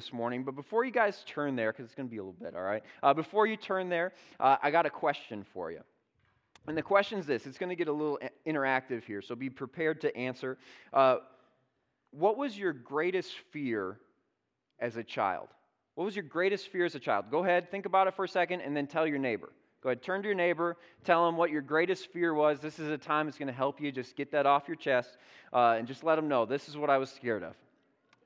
[0.00, 2.32] this morning, but before you guys turn there, because it's going to be a little
[2.40, 2.82] bit, all right?
[3.02, 5.80] Uh, before you turn there, uh, I got a question for you.
[6.66, 9.50] And the question is this it's going to get a little interactive here, so be
[9.50, 10.56] prepared to answer.
[10.94, 11.16] Uh,
[12.12, 13.98] what was your greatest fear
[14.78, 15.48] as a child?
[15.96, 17.26] What was your greatest fear as a child?
[17.30, 19.50] Go ahead, think about it for a second, and then tell your neighbor.
[19.82, 22.58] Go ahead, turn to your neighbor, tell them what your greatest fear was.
[22.60, 23.92] This is a time that's going to help you.
[23.92, 25.18] Just get that off your chest
[25.52, 27.54] uh, and just let them know this is what I was scared of.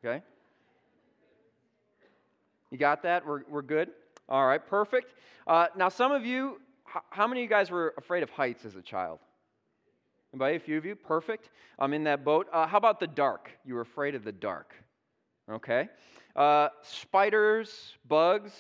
[0.05, 0.23] Okay?
[2.71, 3.27] You got that?
[3.27, 3.91] We're, we're good?
[4.29, 5.15] All right, perfect.
[5.47, 6.61] Uh, now, some of you,
[7.11, 9.19] how many of you guys were afraid of heights as a child?
[10.33, 10.57] Anybody?
[10.57, 10.97] A few of you?
[10.97, 11.51] Perfect.
[11.79, 12.49] I'm in that boat.
[12.53, 13.51] Uh, how about the dark?
[13.65, 14.75] You were afraid of the dark.
[15.51, 15.89] Okay.
[16.35, 18.53] Uh, spiders, bugs,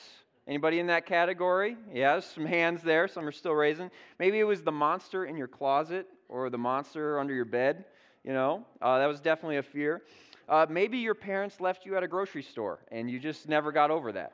[0.46, 1.76] Anybody in that category?
[1.92, 3.08] Yes, some hands there.
[3.08, 3.90] Some are still raising.
[4.18, 7.86] Maybe it was the monster in your closet or the monster under your bed.
[8.24, 10.02] You know, uh, that was definitely a fear.
[10.48, 13.90] Uh, maybe your parents left you at a grocery store and you just never got
[13.90, 14.32] over that.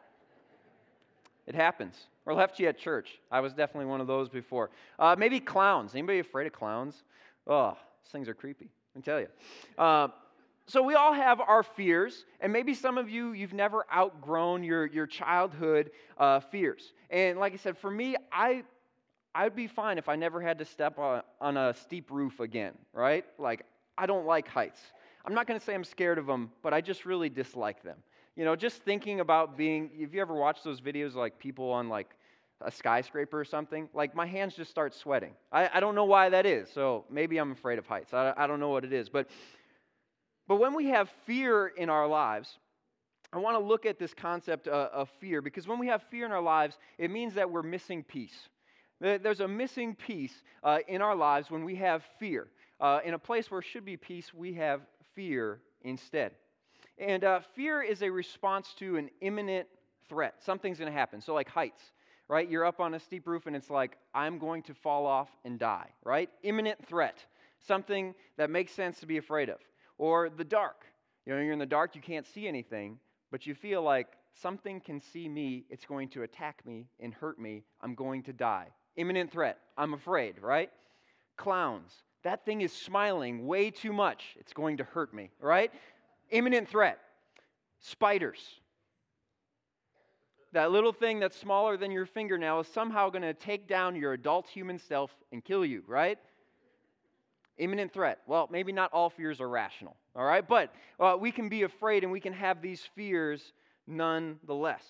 [1.47, 1.97] It happens.
[2.27, 3.19] Or left you at church.
[3.31, 4.71] I was definitely one of those before.
[4.99, 5.95] Uh, maybe clowns.
[5.95, 7.03] Anybody afraid of clowns?
[7.47, 8.69] Oh, these things are creepy.
[8.97, 9.29] I tell you.
[9.79, 10.09] Uh,
[10.67, 14.87] so we all have our fears, and maybe some of you, you've never outgrown your,
[14.87, 16.93] your childhood uh, fears.
[17.09, 18.63] And like I said, for me, I,
[19.35, 22.75] I'd be fine if I never had to step on, on a steep roof again,
[22.93, 23.25] right?
[23.39, 23.65] Like,
[23.99, 24.81] I don't like heights.
[25.25, 27.99] I'm not going to say I'm scared of them, but I just really dislike them.
[28.37, 31.89] You know, just thinking about being, have you ever watched those videos like people on
[31.89, 32.11] like
[32.61, 33.89] a skyscraper or something?
[33.93, 35.33] Like my hands just start sweating.
[35.53, 36.71] I, I don't know why that is.
[36.73, 38.15] So maybe I'm afraid of heights.
[38.15, 39.09] I, I don't know what it is.
[39.09, 39.29] But
[40.51, 42.59] but when we have fear in our lives,
[43.33, 46.27] I want to look at this concept uh, of fear because when we have fear
[46.27, 48.49] in our lives, it means that we're missing peace.
[49.01, 52.49] There's a missing piece uh, in our lives when we have fear.
[52.81, 54.81] Uh, in a place where should be peace, we have
[55.21, 56.33] fear instead.
[56.97, 59.69] And uh, fear is a response to an imminent
[60.09, 60.37] threat.
[60.43, 61.21] Something's going to happen.
[61.21, 61.83] So, like heights,
[62.27, 62.49] right?
[62.49, 65.59] You're up on a steep roof and it's like, I'm going to fall off and
[65.59, 66.31] die, right?
[66.43, 67.23] Imminent threat.
[67.69, 69.59] Something that makes sense to be afraid of.
[69.99, 70.87] Or the dark.
[71.27, 72.99] You know, you're in the dark, you can't see anything,
[73.31, 77.39] but you feel like something can see me, it's going to attack me and hurt
[77.39, 78.69] me, I'm going to die.
[78.97, 80.71] Imminent threat, I'm afraid, right?
[81.37, 81.93] Clowns,
[82.23, 85.73] that thing is smiling way too much, it's going to hurt me, right?
[86.31, 86.99] Imminent threat.
[87.81, 88.61] Spiders,
[90.53, 94.13] that little thing that's smaller than your fingernail is somehow going to take down your
[94.13, 96.19] adult human self and kill you, right?
[97.57, 98.19] Imminent threat.
[98.27, 100.47] Well, maybe not all fears are rational, all right?
[100.47, 103.53] But uh, we can be afraid and we can have these fears
[103.87, 104.83] nonetheless.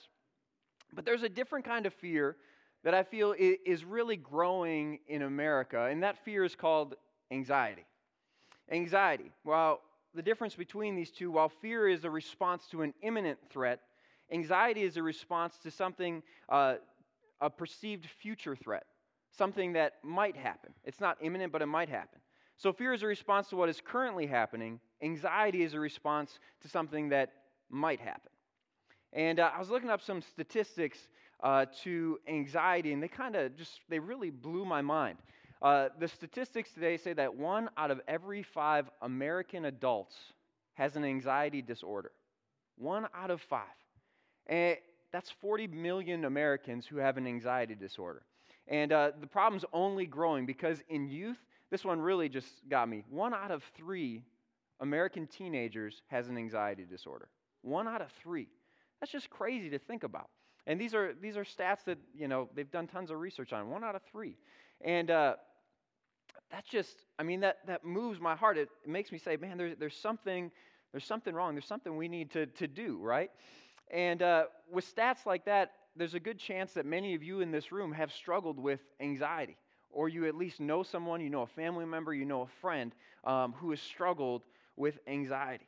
[0.92, 2.36] But there's a different kind of fear
[2.82, 6.94] that I feel is really growing in America, and that fear is called
[7.30, 7.84] anxiety.
[8.70, 9.30] Anxiety.
[9.44, 9.80] Well,
[10.14, 13.80] the difference between these two, while fear is a response to an imminent threat,
[14.32, 16.76] anxiety is a response to something, uh,
[17.40, 18.84] a perceived future threat,
[19.36, 20.72] something that might happen.
[20.84, 22.20] It's not imminent, but it might happen.
[22.56, 26.68] So, fear is a response to what is currently happening, anxiety is a response to
[26.68, 27.32] something that
[27.70, 28.30] might happen.
[29.12, 30.98] And uh, I was looking up some statistics
[31.42, 35.18] uh, to anxiety, and they kind of just, they really blew my mind.
[35.62, 40.16] Uh, the statistics today say that one out of every five American adults
[40.74, 42.12] has an anxiety disorder.
[42.78, 43.64] One out of five.
[44.46, 44.78] And
[45.12, 48.22] that's 40 million Americans who have an anxiety disorder.
[48.68, 51.38] And uh, the problem's only growing because in youth,
[51.70, 53.04] this one really just got me.
[53.10, 54.22] One out of three
[54.80, 57.28] American teenagers has an anxiety disorder.
[57.62, 58.48] One out of three.
[59.00, 60.30] That's just crazy to think about.
[60.66, 63.68] And these are, these are stats that, you know, they've done tons of research on.
[63.70, 64.36] One out of three.
[64.82, 65.34] And uh,
[66.50, 68.58] that's just, I mean, that, that moves my heart.
[68.58, 70.50] It, it makes me say, man, there's, there's, something,
[70.92, 71.54] there's something wrong.
[71.54, 73.30] There's something we need to, to do, right?
[73.90, 77.50] And uh, with stats like that, there's a good chance that many of you in
[77.50, 79.56] this room have struggled with anxiety
[79.92, 82.92] or you at least know someone, you know a family member, you know a friend
[83.24, 84.42] um, who has struggled
[84.76, 85.66] with anxiety.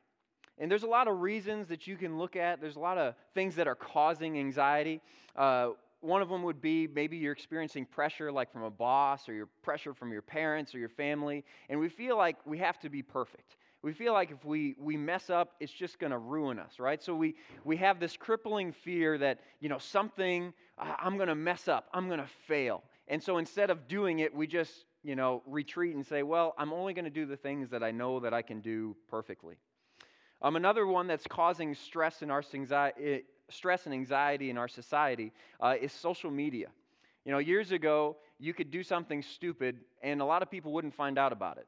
[0.58, 2.60] And there's a lot of reasons that you can look at.
[2.60, 5.00] There's a lot of things that are causing anxiety.
[5.34, 5.70] Uh,
[6.02, 9.48] one of them would be maybe you're experiencing pressure, like from a boss, or your
[9.62, 13.02] pressure from your parents or your family, and we feel like we have to be
[13.02, 13.56] perfect.
[13.82, 17.02] We feel like if we, we mess up, it's just going to ruin us, right?
[17.02, 17.34] So we,
[17.64, 22.06] we have this crippling fear that, you know, something, I'm going to mess up, I'm
[22.06, 22.84] going to fail.
[23.08, 24.72] And so instead of doing it, we just,
[25.02, 27.90] you know, retreat and say, well, I'm only going to do the things that I
[27.90, 29.56] know that I can do perfectly.
[30.40, 32.42] Um, another one that's causing stress, in our,
[33.48, 36.68] stress and anxiety in our society uh, is social media.
[37.24, 40.94] You know, years ago, you could do something stupid and a lot of people wouldn't
[40.94, 41.66] find out about it.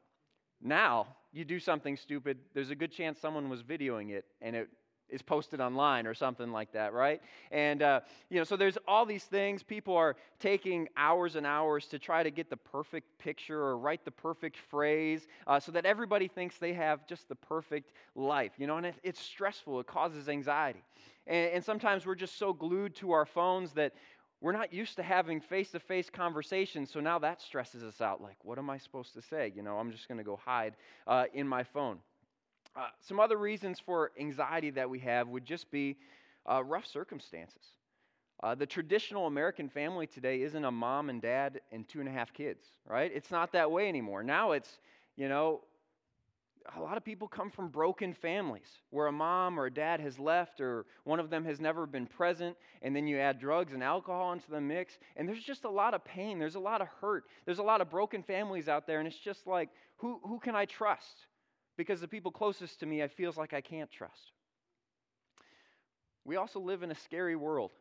[0.60, 4.68] Now, you do something stupid, there's a good chance someone was videoing it and it
[5.08, 7.20] is posted online or something like that, right?
[7.50, 8.00] And, uh,
[8.30, 9.62] you know, so there's all these things.
[9.62, 14.04] People are taking hours and hours to try to get the perfect picture or write
[14.04, 18.66] the perfect phrase uh, so that everybody thinks they have just the perfect life, you
[18.66, 19.80] know, and it, it's stressful.
[19.80, 20.82] It causes anxiety.
[21.26, 23.94] And, and sometimes we're just so glued to our phones that
[24.40, 28.20] we're not used to having face to face conversations, so now that stresses us out.
[28.20, 29.52] Like, what am I supposed to say?
[29.56, 30.76] You know, I'm just going to go hide
[31.06, 31.98] uh, in my phone.
[32.76, 35.96] Uh, some other reasons for anxiety that we have would just be
[36.50, 37.62] uh, rough circumstances.
[38.42, 42.12] Uh, the traditional American family today isn't a mom and dad and two and a
[42.12, 43.10] half kids, right?
[43.14, 44.22] It's not that way anymore.
[44.22, 44.78] Now it's,
[45.16, 45.62] you know,
[46.76, 50.18] a lot of people come from broken families where a mom or a dad has
[50.18, 53.82] left or one of them has never been present, and then you add drugs and
[53.82, 56.38] alcohol into the mix, and there's just a lot of pain.
[56.38, 57.24] There's a lot of hurt.
[57.44, 60.56] There's a lot of broken families out there, and it's just like, who, who can
[60.56, 61.26] I trust?
[61.76, 64.32] because the people closest to me I feels like I can't trust.
[66.24, 67.72] We also live in a scary world.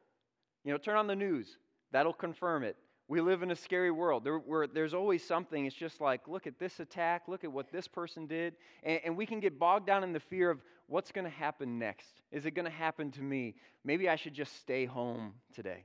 [0.64, 1.58] You know, turn on the news,
[1.92, 2.78] that'll confirm it.
[3.13, 4.24] We live in a scary world.
[4.24, 4.42] There,
[4.74, 5.68] there's always something.
[5.68, 8.56] It's just like, look at this attack, look at what this person did.
[8.81, 11.77] And, and we can get bogged down in the fear of what's going to happen
[11.77, 12.21] next.
[12.31, 13.54] Is it going to happen to me?
[13.86, 15.83] Maybe I should just stay home today.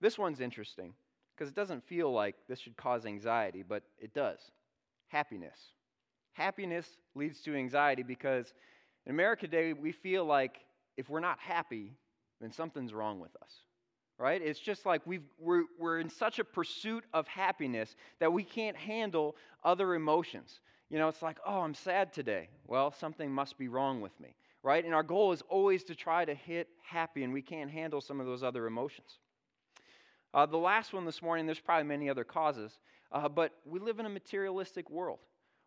[0.00, 0.94] This one's interesting
[1.36, 4.38] because it doesn't feel like this should cause anxiety, but it does.
[5.08, 5.58] Happiness.
[6.32, 8.54] Happiness leads to anxiety because
[9.04, 10.60] in America today, we feel like
[10.96, 11.92] if we're not happy,
[12.40, 13.65] then something's wrong with us.
[14.18, 14.40] Right?
[14.40, 18.76] It's just like we've, we're, we're in such a pursuit of happiness that we can't
[18.76, 20.60] handle other emotions.
[20.88, 22.48] You know, it's like, oh, I'm sad today.
[22.66, 24.34] Well, something must be wrong with me.
[24.62, 24.84] Right?
[24.84, 28.18] And our goal is always to try to hit happy, and we can't handle some
[28.20, 29.18] of those other emotions.
[30.32, 32.78] Uh, the last one this morning, there's probably many other causes,
[33.12, 35.18] uh, but we live in a materialistic world.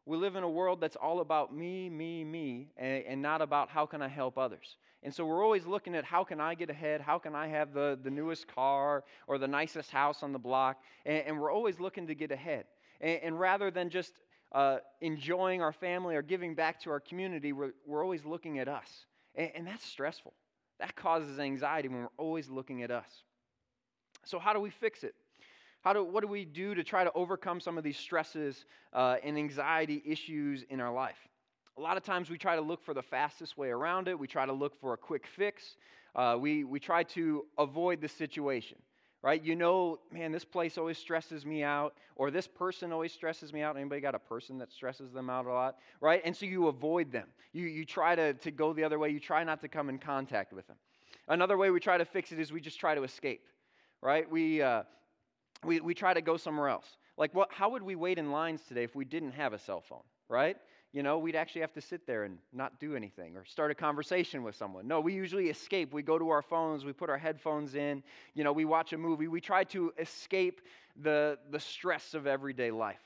[0.10, 3.70] We live in a world that's all about me, me, me, and, and, not about
[3.70, 4.78] how can I help others.
[5.04, 7.00] And so we're always looking at how can I get ahead?
[7.00, 10.82] How can I have the, the newest car or the nicest house on the block?
[11.06, 12.66] And, and we're always looking to get ahead.
[13.00, 14.14] And, and rather than just
[14.52, 18.68] uh, enjoying our family or giving back to our community, we're, we're always looking at
[18.68, 19.06] us.
[19.36, 20.34] And, and that's stressful.
[20.80, 23.12] That causes anxiety when we're always looking at us.
[24.26, 25.14] So, how do we fix it?
[25.82, 29.16] How do, what do we do to try to overcome some of these stresses uh,
[29.24, 31.18] and anxiety issues in our life?
[31.78, 34.20] A lot of times we try to look for the fastest way around it.
[34.20, 35.78] We try to look for a quick fix.
[36.14, 38.78] Uh, we, we try to avoid the situation,
[39.22, 39.42] right?
[39.42, 43.62] You know, man, this place always stresses me out, or this person always stresses me
[43.62, 43.78] out.
[43.78, 46.22] Anybody got a person that stresses them out a lot, right?
[46.26, 47.28] And so you avoid them.
[47.54, 49.12] You, you try to, to go the other way.
[49.12, 50.78] You try not to come in contact with them.
[51.30, 53.48] Another way we try to fix it is we just try to escape,
[54.02, 54.30] right?
[54.30, 54.84] We, uh,
[55.64, 56.86] we, we try to go somewhere else.
[57.18, 59.82] Like, what, how would we wait in lines today if we didn't have a cell
[59.82, 60.58] phone, right?
[60.94, 63.76] You know, we'd actually have to sit there and not do anything or start a
[63.76, 64.88] conversation with someone.
[64.88, 65.94] No, we usually escape.
[65.94, 68.04] We go to our phones, we put our headphones in,
[68.34, 69.28] you know, we watch a movie.
[69.28, 70.62] We try to escape
[71.02, 73.02] the, the stress of everyday life.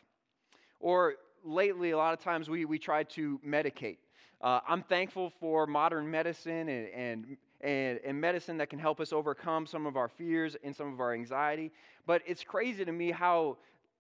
[0.80, 3.98] Or lately, a lot of times we, we try to medicate.
[4.42, 9.12] Uh, I'm thankful for modern medicine and, and and, and medicine that can help us
[9.12, 11.72] overcome some of our fears and some of our anxiety.
[12.06, 13.58] But it's crazy to me how,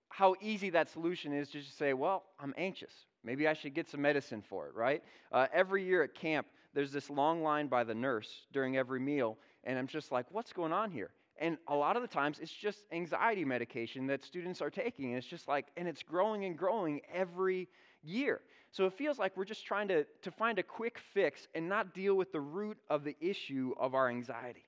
[0.10, 2.94] how easy that solution is to just say, well, I'm anxious.
[3.24, 5.01] Maybe I should get some medicine for it, right?
[5.31, 9.38] Uh, every year at camp, there's this long line by the nurse during every meal,
[9.63, 11.12] and I'm just like, what's going on here?
[11.38, 15.10] And a lot of the times, it's just anxiety medication that students are taking.
[15.10, 17.70] And it's just like, and it's growing and growing every
[18.03, 18.41] year.
[18.74, 21.94] So it feels like we're just trying to, to find a quick fix and not
[21.94, 24.65] deal with the root of the issue of our anxiety.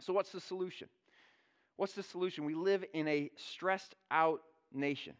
[0.00, 0.88] So, what's the solution?
[1.76, 2.44] What's the solution?
[2.44, 4.42] We live in a stressed out
[4.74, 5.14] nation.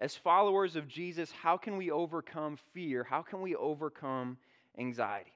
[0.00, 3.04] As followers of Jesus, how can we overcome fear?
[3.04, 4.36] How can we overcome
[4.76, 5.32] anxiety?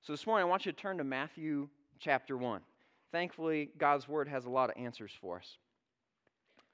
[0.00, 1.68] So, this morning, I want you to turn to Matthew
[2.00, 2.62] chapter 1.
[3.12, 5.58] Thankfully, God's word has a lot of answers for us.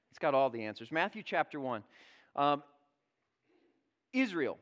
[0.09, 0.89] It's got all the answers.
[0.89, 1.83] Matthew chapter 1.
[2.37, 2.63] Um,
[4.13, 4.57] Israel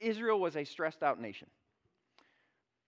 [0.00, 1.48] Israel was a stressed out nation.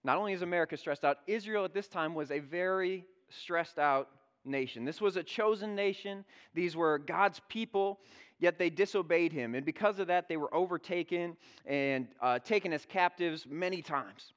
[0.04, 4.08] Not only is America stressed out, Israel at this time was a very stressed out
[4.44, 4.84] nation.
[4.84, 6.24] This was a chosen nation.
[6.54, 8.00] These were God's people,
[8.38, 9.54] yet they disobeyed him.
[9.54, 11.36] And because of that, they were overtaken
[11.66, 14.32] and uh, taken as captives many times.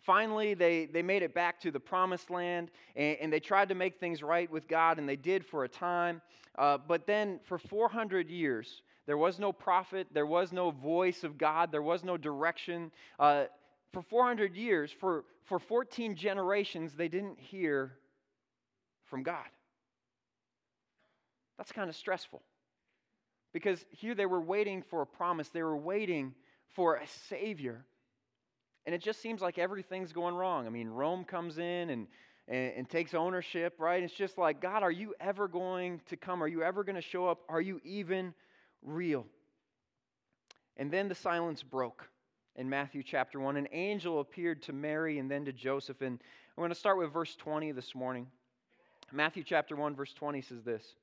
[0.00, 3.74] Finally, they, they made it back to the promised land and, and they tried to
[3.74, 6.22] make things right with God, and they did for a time.
[6.56, 11.38] Uh, but then, for 400 years, there was no prophet, there was no voice of
[11.38, 12.92] God, there was no direction.
[13.18, 13.44] Uh,
[13.94, 17.94] for 400 years, for, for 14 generations, they didn't hear
[19.06, 19.46] from God.
[21.56, 22.42] That's kind of stressful.
[23.54, 26.34] Because here they were waiting for a promise, they were waiting
[26.76, 27.86] for a Savior.
[28.84, 30.66] And it just seems like everything's going wrong.
[30.66, 32.06] I mean, Rome comes in and,
[32.46, 34.02] and, and takes ownership, right?
[34.02, 36.42] It's just like, God, are you ever going to come?
[36.42, 37.40] Are you ever going to show up?
[37.48, 38.34] Are you even
[38.82, 39.26] real?
[40.76, 42.08] And then the silence broke
[42.56, 43.56] in Matthew chapter 1.
[43.56, 46.02] An angel appeared to Mary and then to Joseph.
[46.02, 46.20] And
[46.56, 48.26] I'm going to start with verse 20 this morning.
[49.12, 50.94] Matthew chapter 1, verse 20 says this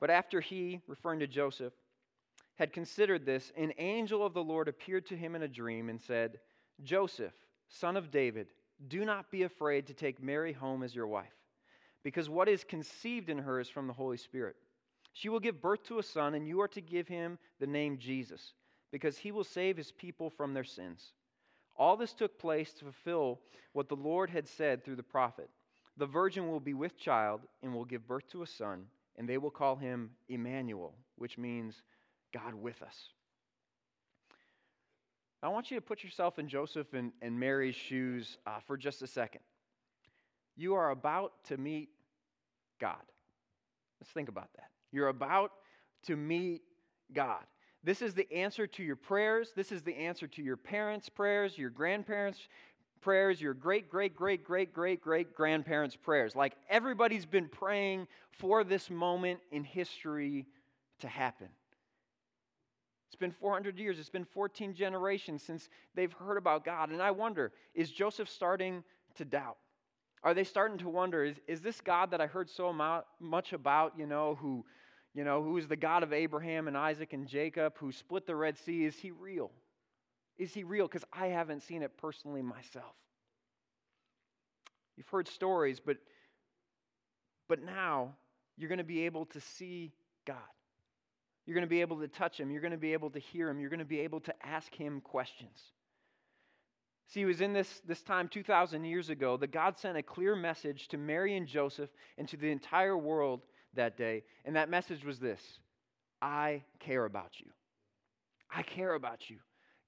[0.00, 1.72] But after he, referring to Joseph,
[2.56, 6.00] had considered this, an angel of the Lord appeared to him in a dream and
[6.00, 6.40] said,
[6.82, 7.34] Joseph,
[7.68, 8.48] son of David,
[8.88, 11.34] do not be afraid to take Mary home as your wife,
[12.02, 14.56] because what is conceived in her is from the Holy Spirit.
[15.12, 17.98] She will give birth to a son, and you are to give him the name
[17.98, 18.52] Jesus,
[18.92, 21.12] because he will save his people from their sins.
[21.76, 23.40] All this took place to fulfill
[23.72, 25.48] what the Lord had said through the prophet
[25.96, 28.86] The virgin will be with child and will give birth to a son,
[29.16, 31.82] and they will call him Emmanuel, which means
[32.32, 33.10] God with us.
[35.42, 39.02] I want you to put yourself in Joseph and, and Mary's shoes uh, for just
[39.02, 39.40] a second.
[40.56, 41.90] You are about to meet
[42.80, 42.96] God.
[44.00, 44.70] Let's think about that.
[44.92, 45.52] You're about
[46.04, 46.62] to meet
[47.12, 47.44] God.
[47.84, 49.52] This is the answer to your prayers.
[49.54, 52.48] This is the answer to your parents' prayers, your grandparents'
[53.00, 56.34] prayers, your great, great, great, great, great, great grandparents' prayers.
[56.34, 60.46] Like everybody's been praying for this moment in history
[61.00, 61.48] to happen.
[63.08, 66.90] It's been 400 years, it's been 14 generations since they've heard about God.
[66.90, 69.56] And I wonder, is Joseph starting to doubt?
[70.22, 72.72] Are they starting to wonder, is, is this God that I heard so
[73.20, 74.64] much about, you know, who,
[75.14, 78.34] you know, who is the God of Abraham and Isaac and Jacob, who split the
[78.36, 79.50] Red Sea, is he real?
[80.36, 80.86] Is he real?
[80.86, 82.94] Because I haven't seen it personally myself.
[84.96, 85.98] You've heard stories, but,
[87.48, 88.14] but now
[88.56, 89.92] you're going to be able to see
[90.26, 90.36] God.
[91.46, 92.50] You're going to be able to touch him.
[92.50, 93.60] You're going to be able to hear him.
[93.60, 95.58] You're going to be able to ask him questions.
[97.08, 100.36] See, it was in this, this time 2,000 years ago that God sent a clear
[100.36, 101.88] message to Mary and Joseph
[102.18, 103.40] and to the entire world
[103.74, 104.24] that day.
[104.44, 105.40] And that message was this
[106.20, 107.46] I care about you.
[108.54, 109.38] I care about you.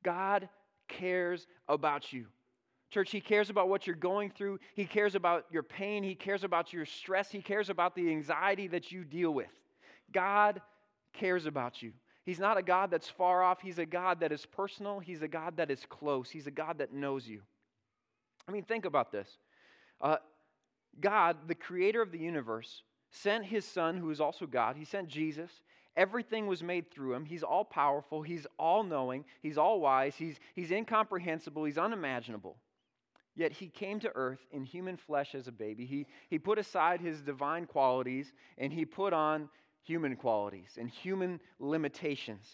[0.03, 0.49] God
[0.89, 2.27] cares about you.
[2.91, 4.59] Church, He cares about what you're going through.
[4.75, 6.03] He cares about your pain.
[6.03, 7.31] He cares about your stress.
[7.31, 9.51] He cares about the anxiety that you deal with.
[10.11, 10.63] God
[11.13, 11.93] cares about you.
[12.31, 13.61] He's not a God that's far off.
[13.61, 15.01] He's a God that is personal.
[15.01, 16.31] He's a God that is close.
[16.31, 17.41] He's a God that knows you.
[18.47, 19.29] I mean, think about this.
[20.01, 20.19] Uh,
[21.01, 24.77] God, the creator of the universe, sent his son, who is also God.
[24.77, 25.51] He sent Jesus.
[25.97, 27.25] Everything was made through him.
[27.25, 28.23] He's all powerful.
[28.23, 29.25] He's all knowing.
[29.43, 30.15] He's all wise.
[30.15, 31.65] He's, he's incomprehensible.
[31.65, 32.59] He's unimaginable.
[33.35, 35.85] Yet he came to earth in human flesh as a baby.
[35.85, 39.49] He, he put aside his divine qualities and he put on
[39.83, 42.49] human qualities and human limitations.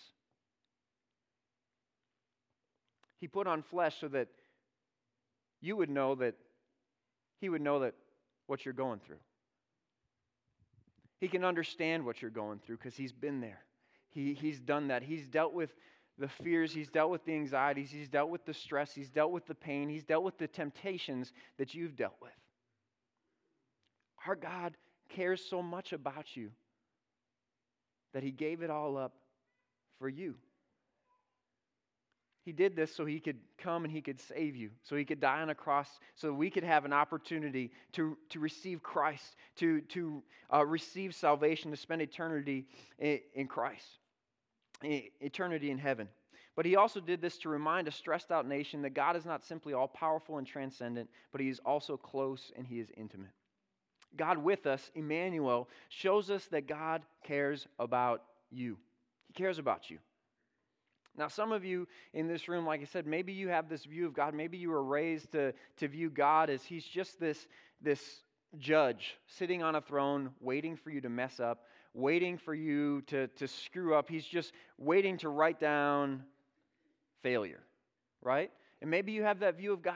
[3.21, 4.28] He put on flesh so that
[5.61, 6.35] you would know that
[7.40, 7.95] he would know that
[8.47, 9.18] what you're going through.
[11.21, 13.61] He can understand what you're going through because he's been there.
[14.11, 15.02] He, he's done that.
[15.02, 15.71] He's dealt with
[16.18, 19.47] the fears, he's dealt with the anxieties, he's dealt with the stress, he's dealt with
[19.47, 22.33] the pain, he's dealt with the temptations that you've dealt with.
[24.26, 24.75] Our God
[25.11, 26.50] cares so much about you
[28.16, 29.12] that he gave it all up
[29.99, 30.37] for you.
[32.46, 35.20] He did this so he could come and he could save you, so he could
[35.20, 39.82] die on a cross, so we could have an opportunity to, to receive Christ, to,
[39.82, 42.64] to uh, receive salvation, to spend eternity
[42.99, 43.99] in, in Christ,
[44.82, 46.08] eternity in heaven.
[46.54, 49.44] But he also did this to remind a stressed out nation that God is not
[49.44, 53.32] simply all powerful and transcendent, but he is also close and he is intimate.
[54.16, 58.76] God with us, Emmanuel, shows us that God cares about you.
[59.26, 59.98] He cares about you.
[61.16, 64.06] Now, some of you in this room, like I said, maybe you have this view
[64.06, 64.34] of God.
[64.34, 67.46] Maybe you were raised to, to view God as He's just this,
[67.80, 68.22] this
[68.58, 73.28] judge sitting on a throne, waiting for you to mess up, waiting for you to,
[73.28, 74.08] to screw up.
[74.08, 76.22] He's just waiting to write down
[77.22, 77.62] failure,
[78.22, 78.50] right?
[78.82, 79.94] And maybe you have that view of God.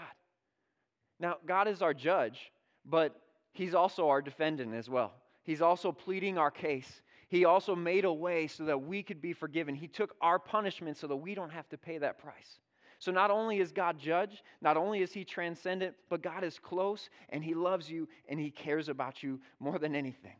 [1.19, 2.51] Now, God is our judge,
[2.87, 3.15] but
[3.61, 5.13] He's also our defendant as well.
[5.43, 7.03] He's also pleading our case.
[7.29, 9.75] He also made a way so that we could be forgiven.
[9.75, 12.59] He took our punishment so that we don't have to pay that price.
[12.99, 17.11] So not only is God judge, not only is He transcendent, but God is close
[17.29, 20.37] and He loves you and He cares about you more than anything,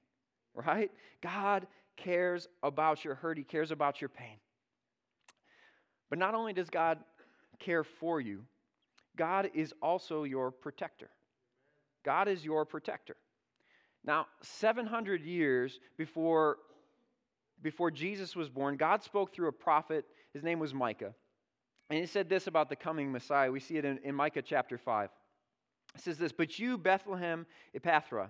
[0.55, 0.91] right?
[1.21, 1.67] God
[1.99, 4.39] cares about your hurt, He cares about your pain.
[6.09, 6.97] But not only does God
[7.59, 8.47] care for you,
[9.15, 11.11] God is also your protector.
[12.05, 13.17] God is your protector.
[14.05, 16.59] Now, 700 years before,
[17.63, 20.07] before Jesus was born, God spoke through a prophet.
[20.33, 21.15] His name was Micah.
[21.91, 23.51] And he said this about the coming Messiah.
[23.51, 25.11] We see it in, in Micah chapter 5.
[25.95, 28.29] It says this But you, Bethlehem Ephrathah,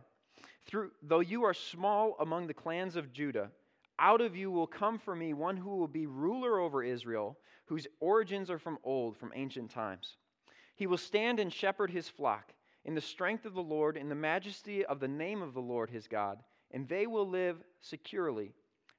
[0.67, 3.51] through, though you are small among the clans of Judah,
[3.99, 7.87] out of you will come for me one who will be ruler over Israel, whose
[8.01, 10.17] origins are from old, from ancient times.
[10.75, 14.15] He will stand and shepherd his flock in the strength of the Lord, in the
[14.15, 18.53] majesty of the name of the Lord his God, and they will live securely,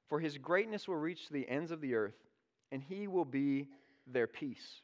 [0.08, 2.16] for his greatness will reach to the ends of the earth,
[2.70, 3.68] and he will be
[4.06, 4.82] their peace.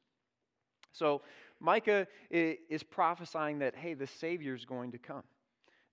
[0.93, 1.23] So,
[1.61, 5.25] Micah is prophesying that, hey, the Savior is going to come.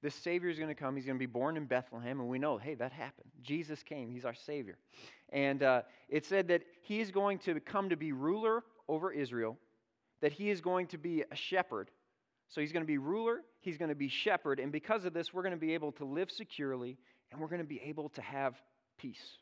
[0.03, 0.95] The Savior is going to come.
[0.95, 3.31] He's going to be born in Bethlehem, and we know, hey, that happened.
[3.41, 4.12] Jesus came.
[4.12, 4.77] He's our Savior.
[5.29, 9.57] And uh, it said that he is going to come to be ruler over Israel,
[10.21, 11.89] that he is going to be a shepherd.
[12.49, 15.33] So he's going to be ruler, he's going to be shepherd, and because of this,
[15.33, 16.97] we're going to be able to live securely,
[17.31, 18.55] and we're going to be able to have
[18.97, 19.37] peace.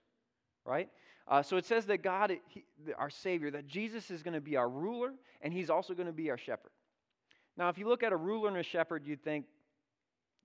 [0.65, 0.89] Right?
[1.27, 2.63] Uh, so it says that God, he,
[2.97, 6.13] our Savior, that Jesus is going to be our ruler, and he's also going to
[6.13, 6.71] be our shepherd.
[7.55, 9.45] Now, if you look at a ruler and a shepherd, you'd think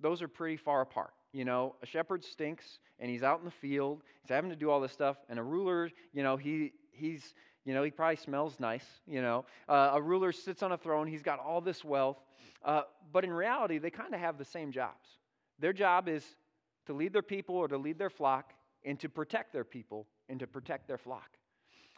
[0.00, 1.12] those are pretty far apart.
[1.32, 4.70] You know, a shepherd stinks and he's out in the field, he's having to do
[4.70, 7.34] all this stuff, and a ruler, you know, he, he's,
[7.68, 9.44] you know, he probably smells nice, you know.
[9.68, 12.16] Uh, a ruler sits on a throne, he's got all this wealth,
[12.64, 12.80] uh,
[13.12, 15.06] but in reality, they kind of have the same jobs.
[15.58, 16.24] Their job is
[16.86, 18.54] to lead their people or to lead their flock
[18.86, 21.28] and to protect their people and to protect their flock.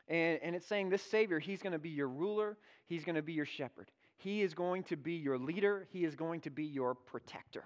[0.08, 3.22] And, and it's saying this Savior, He's going to be your ruler, He's going to
[3.22, 3.92] be your shepherd.
[4.16, 7.62] He is going to be your leader, He is going to be your protector.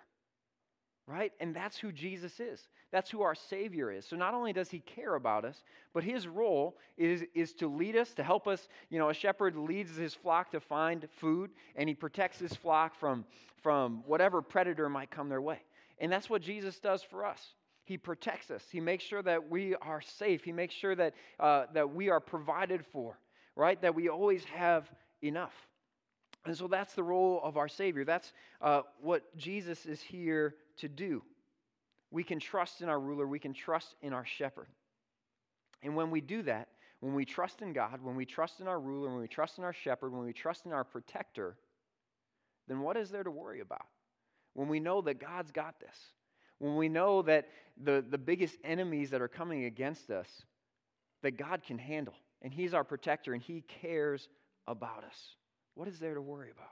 [1.06, 1.32] Right?
[1.38, 2.66] And that's who Jesus is.
[2.90, 4.06] That's who our Savior is.
[4.06, 7.94] So not only does He care about us, but His role is, is to lead
[7.94, 8.68] us, to help us.
[8.88, 12.94] You know, a shepherd leads his flock to find food, and he protects his flock
[12.94, 13.26] from,
[13.62, 15.60] from whatever predator might come their way.
[15.98, 17.54] And that's what Jesus does for us.
[17.84, 18.64] He protects us.
[18.70, 20.42] He makes sure that we are safe.
[20.42, 23.18] He makes sure that, uh, that we are provided for,
[23.56, 23.80] right?
[23.82, 24.90] That we always have
[25.22, 25.54] enough.
[26.46, 28.04] And so that's the role of our Savior.
[28.04, 31.22] That's uh, what Jesus is here to do.
[32.10, 34.68] We can trust in our ruler, we can trust in our shepherd.
[35.82, 36.68] And when we do that,
[37.00, 39.64] when we trust in God, when we trust in our ruler, when we trust in
[39.64, 41.56] our shepherd, when we trust in our protector,
[42.66, 43.86] then what is there to worry about?
[44.54, 45.96] When we know that God's got this,
[46.58, 47.48] when we know that
[47.82, 50.28] the, the biggest enemies that are coming against us,
[51.22, 54.28] that God can handle, and He's our protector, and He cares
[54.66, 55.36] about us.
[55.74, 56.70] What is there to worry about?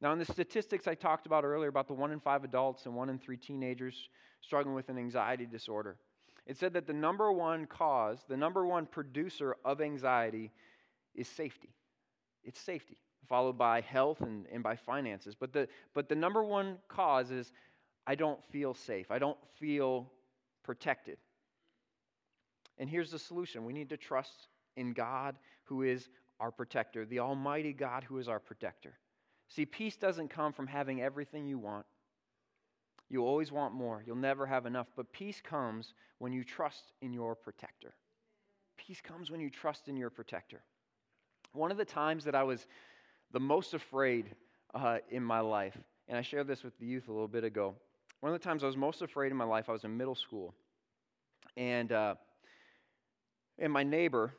[0.00, 2.94] Now, in the statistics I talked about earlier about the one in five adults and
[2.94, 4.08] one in three teenagers
[4.42, 5.96] struggling with an anxiety disorder,
[6.46, 10.52] it said that the number one cause, the number one producer of anxiety
[11.14, 11.70] is safety.
[12.44, 15.34] It's safety, followed by health and, and by finances.
[15.34, 17.52] But the, but the number one cause is
[18.06, 19.10] I don't feel safe.
[19.10, 20.12] I don't feel
[20.62, 21.16] protected.
[22.78, 27.20] And here's the solution we need to trust in God, who is our protector, the
[27.20, 28.98] Almighty God, who is our protector.
[29.48, 31.86] See, peace doesn't come from having everything you want.
[33.08, 34.02] You always want more.
[34.04, 34.88] You'll never have enough.
[34.96, 37.94] But peace comes when you trust in your protector.
[38.76, 40.62] Peace comes when you trust in your protector.
[41.52, 42.66] One of the times that I was
[43.32, 44.34] the most afraid
[44.74, 45.76] uh, in my life,
[46.08, 47.74] and I shared this with the youth a little bit ago,
[48.20, 50.14] one of the times I was most afraid in my life, I was in middle
[50.14, 50.54] school.
[51.56, 52.16] And, uh,
[53.58, 54.34] and my neighbor,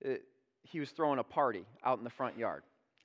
[0.00, 0.24] it, uh,
[0.64, 2.62] he was throwing a party out in the front yard.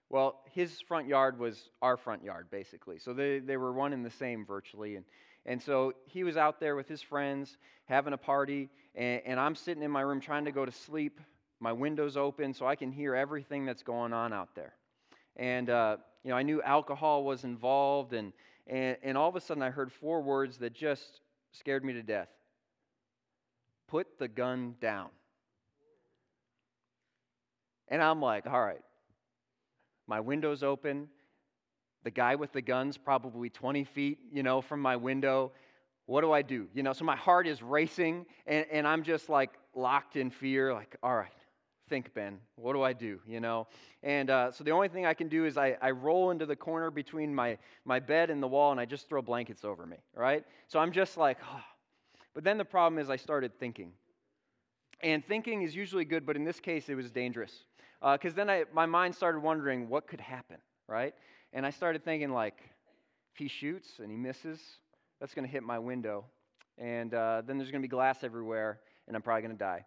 [0.09, 2.97] Well, his front yard was our front yard, basically.
[2.99, 4.95] So they, they were one and the same virtually.
[4.95, 5.05] And,
[5.45, 9.55] and so he was out there with his friends having a party, and, and I'm
[9.55, 11.19] sitting in my room trying to go to sleep.
[11.59, 14.73] My window's open so I can hear everything that's going on out there.
[15.35, 18.31] And, uh, you know, I knew alcohol was involved, and,
[18.65, 22.03] and, and all of a sudden, I heard four words that just scared me to
[22.03, 22.29] death
[23.87, 25.09] Put the gun down.
[27.87, 28.81] And I'm like, all right,
[30.07, 31.09] my window's open.
[32.03, 35.51] The guy with the gun's probably 20 feet, you know, from my window.
[36.05, 36.67] What do I do?
[36.73, 40.73] You know, so my heart is racing, and, and I'm just like locked in fear,
[40.73, 41.31] like, all right,
[41.89, 42.39] think, Ben?
[42.55, 43.19] What do I do?
[43.27, 43.67] You know?
[44.03, 46.55] And uh, so the only thing I can do is I, I roll into the
[46.55, 49.97] corner between my, my bed and the wall and I just throw blankets over me,
[50.15, 50.43] right?
[50.67, 51.61] So I'm just like, oh.
[52.33, 53.91] But then the problem is I started thinking.
[55.01, 57.51] And thinking is usually good, but in this case it was dangerous.
[58.01, 60.57] Because uh, then I, my mind started wondering what could happen,
[60.87, 61.13] right?
[61.53, 62.59] And I started thinking, like,
[63.33, 64.59] if he shoots and he misses,
[65.19, 66.25] that's going to hit my window.
[66.77, 69.85] And uh, then there's going to be glass everywhere, and I'm probably going to die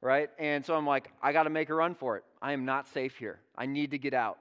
[0.00, 0.30] right?
[0.38, 2.24] And so I'm like, I got to make a run for it.
[2.40, 3.40] I am not safe here.
[3.56, 4.38] I need to get out.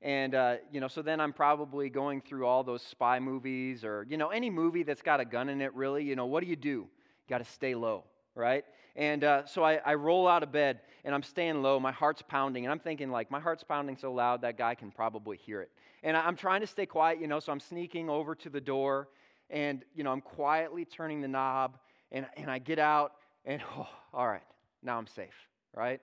[0.00, 4.06] And, uh, you know, so then I'm probably going through all those spy movies or,
[4.08, 6.04] you know, any movie that's got a gun in it, really.
[6.04, 6.68] You know, what do you do?
[6.68, 6.88] You
[7.28, 8.64] got to stay low, right?
[8.96, 11.78] And uh, so I, I roll out of bed and I'm staying low.
[11.78, 12.64] My heart's pounding.
[12.64, 15.70] And I'm thinking, like, my heart's pounding so loud that guy can probably hear it.
[16.02, 19.08] And I'm trying to stay quiet, you know, so I'm sneaking over to the door
[19.50, 21.78] and, you know, I'm quietly turning the knob
[22.12, 23.12] and, and I get out
[23.44, 24.42] and, oh, all right,
[24.82, 25.34] now I'm safe,
[25.74, 26.00] right?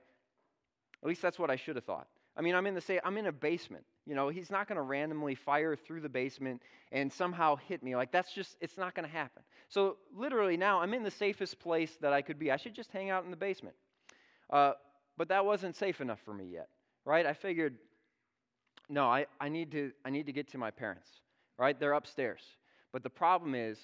[1.04, 2.08] At least that's what I should have thought.
[2.38, 3.86] I mean, I'm in the I'm in a basement.
[4.06, 7.96] You know, he's not going to randomly fire through the basement and somehow hit me.
[7.96, 9.42] Like that's just it's not going to happen.
[9.70, 12.52] So literally now I'm in the safest place that I could be.
[12.52, 13.76] I should just hang out in the basement.
[14.50, 14.74] Uh,
[15.18, 16.68] but that wasn't safe enough for me yet,
[17.04, 17.26] right?
[17.26, 17.78] I figured,
[18.90, 21.10] no, I, I need to I need to get to my parents,
[21.58, 21.80] right?
[21.80, 22.42] They're upstairs.
[22.94, 23.80] But the problem is,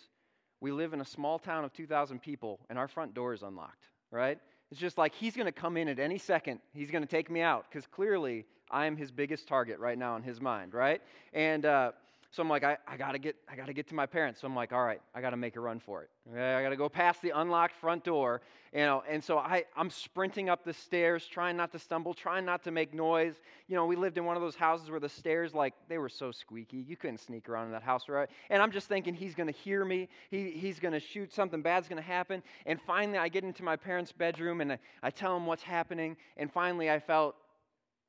[0.61, 3.87] we live in a small town of 2,000 people, and our front door is unlocked,
[4.11, 4.37] right?
[4.69, 6.59] It's just like he's going to come in at any second.
[6.73, 10.15] He's going to take me out because clearly I am his biggest target right now
[10.15, 11.01] in his mind, right?
[11.33, 11.91] And uh,
[12.31, 14.39] so I'm like, I, I gotta get, I gotta get to my parents.
[14.39, 16.09] So I'm like, all right, I gotta make a run for it.
[16.33, 18.41] I gotta go past the unlocked front door,
[18.73, 19.03] you know.
[19.09, 22.71] And so I, I'm sprinting up the stairs, trying not to stumble, trying not to
[22.71, 23.35] make noise.
[23.67, 26.07] You know, we lived in one of those houses where the stairs, like, they were
[26.07, 28.29] so squeaky, you couldn't sneak around in that house, right?
[28.49, 32.01] And I'm just thinking he's gonna hear me, he, he's gonna shoot, something bad's gonna
[32.01, 32.41] happen.
[32.65, 36.15] And finally, I get into my parents' bedroom and I, I tell them what's happening.
[36.37, 37.35] And finally, I felt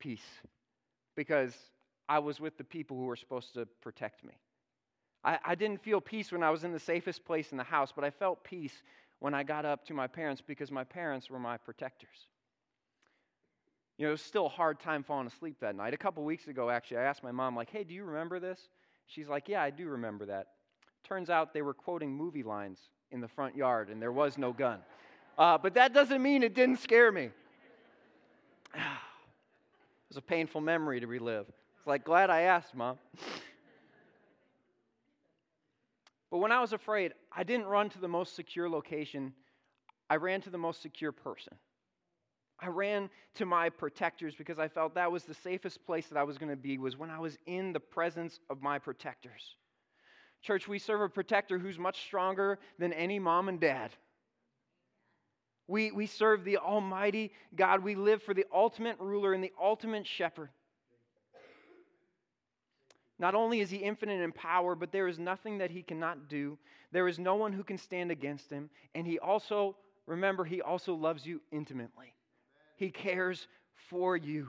[0.02, 0.24] peace
[1.14, 1.54] because
[2.08, 4.34] I was with the people who were supposed to protect me.
[5.22, 7.92] I, I didn't feel peace when I was in the safest place in the house,
[7.94, 8.82] but I felt peace
[9.20, 12.26] when I got up to my parents because my parents were my protectors.
[13.96, 15.94] You know, it was still a hard time falling asleep that night.
[15.94, 18.58] A couple weeks ago, actually, I asked my mom, like, hey, do you remember this?
[19.06, 20.48] She's like, yeah, I do remember that.
[21.04, 22.78] Turns out they were quoting movie lines
[23.12, 24.80] in the front yard, and there was no gun.
[25.38, 27.30] Uh, but that doesn't mean it didn't scare me.
[30.12, 31.46] Was a painful memory to relive.
[31.78, 32.98] It's like, glad I asked, Mom.
[36.30, 39.32] but when I was afraid, I didn't run to the most secure location,
[40.10, 41.54] I ran to the most secure person.
[42.60, 46.24] I ran to my protectors because I felt that was the safest place that I
[46.24, 49.56] was going to be was when I was in the presence of my protectors.
[50.42, 53.92] Church, we serve a protector who's much stronger than any mom and dad.
[55.68, 57.82] We, we serve the Almighty God.
[57.82, 60.50] We live for the ultimate ruler and the ultimate shepherd.
[63.18, 66.58] Not only is he infinite in power, but there is nothing that he cannot do.
[66.90, 68.68] There is no one who can stand against him.
[68.94, 72.14] And he also, remember, he also loves you intimately.
[72.76, 73.46] He cares
[73.88, 74.48] for you.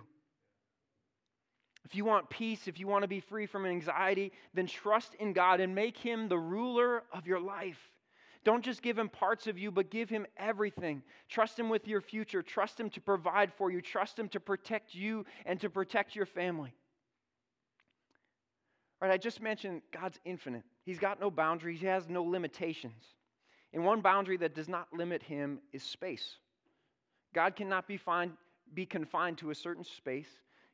[1.85, 5.33] If you want peace, if you want to be free from anxiety, then trust in
[5.33, 7.77] God and make him the ruler of your life.
[8.43, 11.01] Don't just give him parts of you, but give him everything.
[11.29, 12.41] Trust him with your future.
[12.41, 13.81] Trust him to provide for you.
[13.81, 16.73] Trust him to protect you and to protect your family.
[19.01, 20.63] Right, I just mentioned God's infinite.
[20.85, 23.03] He's got no boundaries, He has no limitations.
[23.73, 26.37] And one boundary that does not limit Him is space.
[27.33, 28.31] God cannot be, find,
[28.73, 30.27] be confined to a certain space.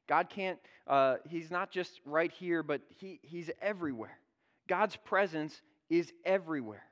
[0.07, 4.19] God can't, uh, He's not just right here, but he, He's everywhere.
[4.67, 6.83] God's presence is everywhere.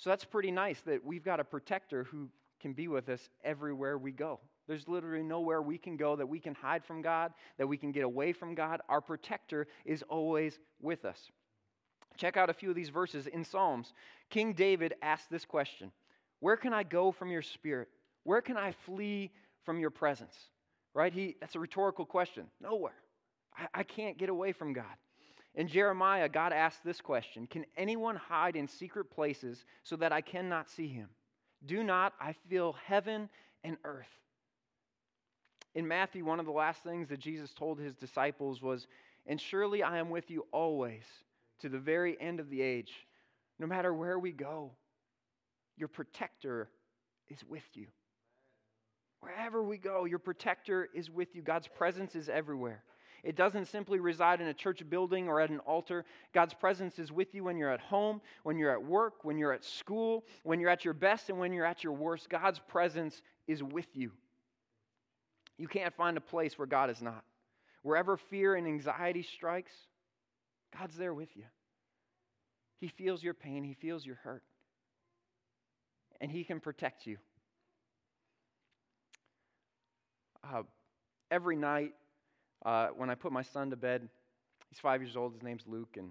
[0.00, 3.98] So that's pretty nice that we've got a protector who can be with us everywhere
[3.98, 4.40] we go.
[4.66, 7.92] There's literally nowhere we can go that we can hide from God, that we can
[7.92, 8.80] get away from God.
[8.88, 11.30] Our protector is always with us.
[12.16, 13.92] Check out a few of these verses in Psalms.
[14.30, 15.92] King David asked this question
[16.40, 17.88] Where can I go from your spirit?
[18.24, 19.30] Where can I flee
[19.64, 20.34] from your presence?
[20.94, 21.12] Right?
[21.12, 22.46] He, that's a rhetorical question.
[22.60, 22.96] Nowhere.
[23.54, 24.96] I, I can't get away from God.
[25.54, 30.20] In Jeremiah, God asked this question Can anyone hide in secret places so that I
[30.20, 31.08] cannot see him?
[31.66, 33.28] Do not I feel heaven
[33.64, 34.06] and earth?
[35.74, 38.86] In Matthew, one of the last things that Jesus told his disciples was,
[39.26, 41.04] And surely I am with you always
[41.60, 42.92] to the very end of the age.
[43.58, 44.72] No matter where we go,
[45.76, 46.68] your protector
[47.28, 47.86] is with you.
[49.20, 51.42] Wherever we go, your protector is with you.
[51.42, 52.82] God's presence is everywhere.
[53.22, 56.04] It doesn't simply reside in a church building or at an altar.
[56.32, 59.52] God's presence is with you when you're at home, when you're at work, when you're
[59.52, 62.28] at school, when you're at your best, and when you're at your worst.
[62.30, 64.12] God's presence is with you.
[65.58, 67.22] You can't find a place where God is not.
[67.82, 69.72] Wherever fear and anxiety strikes,
[70.78, 71.44] God's there with you.
[72.80, 74.42] He feels your pain, He feels your hurt,
[76.20, 77.18] and He can protect you.
[80.42, 80.62] Uh,
[81.30, 81.92] every night,
[82.64, 84.08] uh, when I put my son to bed,
[84.68, 86.10] he's five years old, his name's Luke, and,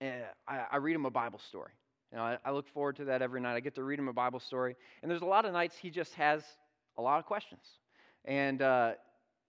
[0.00, 1.72] and I, I, read him a Bible story.
[2.10, 3.54] You know, I, I look forward to that every night.
[3.54, 5.90] I get to read him a Bible story, and there's a lot of nights he
[5.90, 6.42] just has
[6.98, 7.62] a lot of questions.
[8.24, 8.92] And uh,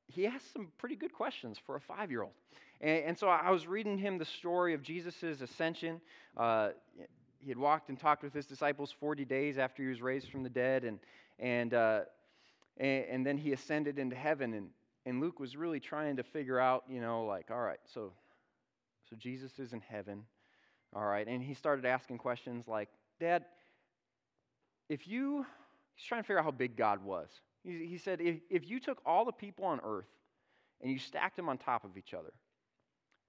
[0.08, 2.34] he asked some pretty good questions for a five year old.
[2.80, 6.00] And, and, so I was reading him the story of Jesus' ascension.
[6.36, 6.70] Uh,
[7.40, 10.44] he had walked and talked with his disciples 40 days after he was raised from
[10.44, 11.00] the dead, and,
[11.40, 12.02] and, uh,
[12.78, 14.54] and, and then he ascended into heaven.
[14.54, 14.70] And,
[15.08, 18.12] and Luke was really trying to figure out, you know, like, all right, so,
[19.10, 20.24] so Jesus is in heaven.
[20.94, 21.26] All right.
[21.26, 23.46] And he started asking questions like, Dad,
[24.90, 25.46] if you,
[25.96, 27.30] he's trying to figure out how big God was.
[27.64, 30.10] He, he said, if, if you took all the people on earth
[30.82, 32.34] and you stacked them on top of each other,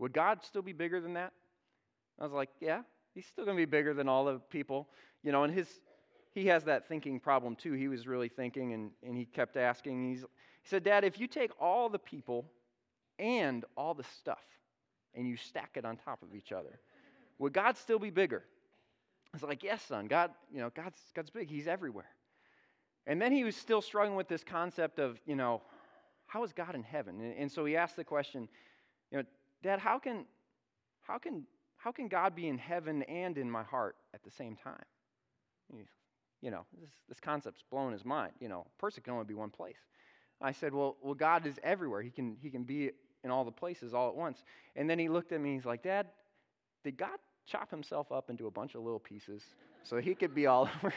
[0.01, 1.33] would God still be bigger than that?
[2.21, 2.83] I was like, yeah,
[3.15, 4.89] he's still going to be bigger than all the people.
[5.23, 5.69] You know, and his,
[6.39, 7.73] he has that thinking problem too.
[7.73, 10.09] He was really thinking and, and he kept asking.
[10.09, 12.47] He's, he said, Dad, if you take all the people
[13.19, 14.45] and all the stuff
[15.15, 16.81] and you stack it on top of each other,
[17.39, 18.45] would God still be bigger?
[19.33, 20.07] I was like, yes, son.
[20.07, 21.51] God, you know, God's, God's big.
[21.51, 22.09] He's everywhere.
[23.07, 25.63] And then he was still struggling with this concept of, you know,
[26.27, 27.21] how is God in heaven?
[27.21, 28.49] And, and so he asked the question,
[29.11, 29.25] you know,
[29.63, 30.25] Dad, how can,
[31.03, 31.45] how can,
[31.77, 34.85] how can God be in heaven and in my heart at the same time?
[36.41, 38.33] You know, this, this concept's blown his mind.
[38.41, 39.77] You know, a person can only be one place.
[40.41, 42.01] I said, well, well, God is everywhere.
[42.01, 42.93] He can, he can be
[43.25, 44.45] in all the places all at once.
[44.77, 45.55] And then he looked at me.
[45.55, 46.07] He's like, Dad,
[46.85, 49.43] did God chop himself up into a bunch of little pieces
[49.83, 50.95] so he could be all over?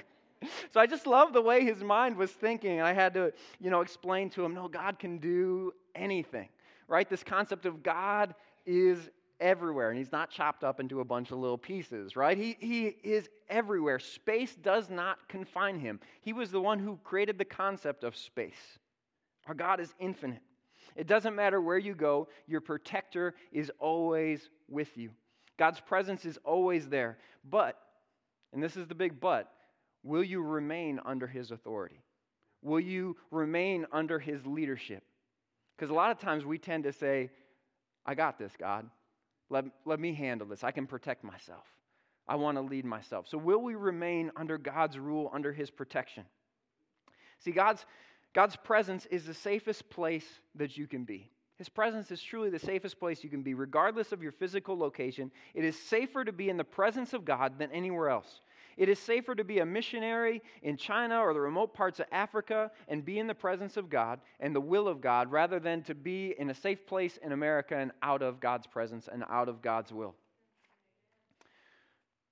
[0.71, 2.81] so I just love the way his mind was thinking.
[2.81, 6.49] I had to, you know, explain to him, no, God can do anything,
[6.87, 7.09] right?
[7.09, 9.09] This concept of God is
[9.41, 12.37] everywhere and he's not chopped up into a bunch of little pieces, right?
[12.37, 13.99] He, he is everywhere.
[13.99, 15.99] Space does not confine him.
[16.21, 18.77] He was the one who created the concept of space.
[19.47, 20.41] Our God is infinite.
[20.95, 25.09] It doesn't matter where you go, your protector is always with you.
[25.57, 27.17] God's presence is always there.
[27.49, 27.77] But,
[28.53, 29.51] and this is the big but,
[30.03, 32.01] will you remain under his authority?
[32.61, 35.03] Will you remain under his leadership?
[35.75, 37.29] Because a lot of times we tend to say,
[38.05, 38.89] I got this, God.
[39.51, 40.63] Let, let me handle this.
[40.63, 41.65] I can protect myself.
[42.27, 43.27] I want to lead myself.
[43.27, 46.23] So, will we remain under God's rule, under his protection?
[47.39, 47.85] See, God's,
[48.33, 51.29] God's presence is the safest place that you can be.
[51.57, 55.31] His presence is truly the safest place you can be, regardless of your physical location.
[55.53, 58.39] It is safer to be in the presence of God than anywhere else.
[58.77, 62.71] It is safer to be a missionary in China or the remote parts of Africa
[62.87, 65.95] and be in the presence of God and the will of God rather than to
[65.95, 69.61] be in a safe place in America and out of God's presence and out of
[69.61, 70.15] God's will.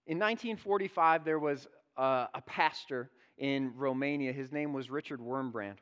[0.08, 4.34] In 1945, there was a, a pastor in Romania.
[4.34, 5.78] His name was Richard Wurmbrand.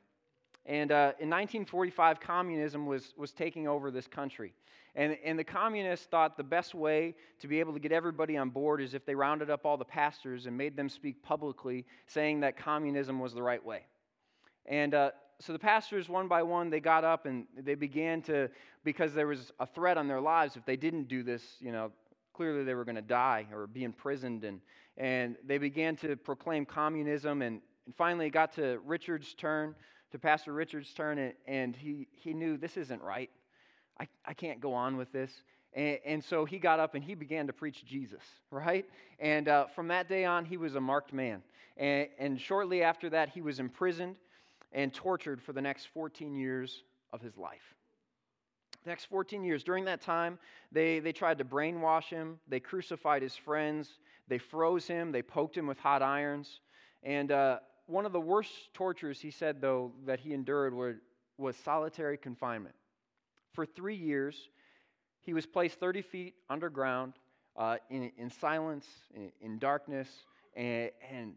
[0.67, 4.53] And uh, in 1945, communism was, was taking over this country.
[4.95, 8.49] And, and the communists thought the best way to be able to get everybody on
[8.49, 12.41] board is if they rounded up all the pastors and made them speak publicly, saying
[12.41, 13.86] that communism was the right way.
[14.65, 18.49] And uh, so the pastors, one by one, they got up and they began to,
[18.84, 21.91] because there was a threat on their lives, if they didn't do this, you know,
[22.34, 24.43] clearly they were going to die or be imprisoned.
[24.43, 24.60] And,
[24.97, 27.41] and they began to proclaim communism.
[27.41, 29.75] And, and finally, it got to Richard's turn
[30.17, 33.30] to Pastor Richard's turn, and, he, he knew this isn't right.
[33.99, 35.32] I, I can't go on with this.
[35.73, 38.86] And, and so he got up and he began to preach Jesus, right?
[39.19, 41.43] And uh, from that day on, he was a marked man.
[41.77, 44.15] And, and shortly after that, he was imprisoned
[44.71, 47.75] and tortured for the next 14 years of his life.
[48.84, 49.63] The next 14 years.
[49.63, 50.39] During that time,
[50.71, 55.56] they, they tried to brainwash him, they crucified his friends, they froze him, they poked
[55.56, 56.60] him with hot irons.
[57.03, 60.97] And uh, one of the worst tortures he said, though, that he endured were,
[61.38, 62.76] was solitary confinement.
[63.54, 64.50] For three years,
[65.23, 67.13] he was placed 30 feet underground
[67.56, 70.10] uh, in, in silence, in, in darkness,
[70.56, 71.34] and, and,